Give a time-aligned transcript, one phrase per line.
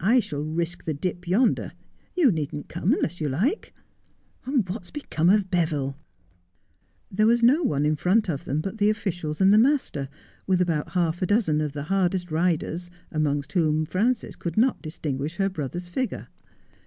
[0.00, 1.72] I shall risk the dip yonder.
[2.14, 3.72] You needn't come unless you like.
[4.44, 5.96] What's become of Beville?'
[7.10, 10.10] There was no one in front of them but the officials and the master,
[10.46, 15.36] with about half a dozen of the hardest riders, amongst whom Frances could not distinguish
[15.36, 16.28] her brother's figure.